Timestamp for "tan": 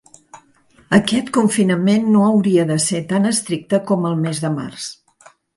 3.15-3.33